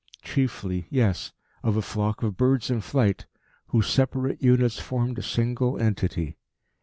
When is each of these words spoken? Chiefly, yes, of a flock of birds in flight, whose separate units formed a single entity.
Chiefly, 0.23 0.87
yes, 0.89 1.31
of 1.61 1.77
a 1.77 1.81
flock 1.83 2.23
of 2.23 2.35
birds 2.35 2.71
in 2.71 2.81
flight, 2.81 3.27
whose 3.67 3.85
separate 3.85 4.41
units 4.41 4.79
formed 4.79 5.19
a 5.19 5.21
single 5.21 5.79
entity. 5.79 6.37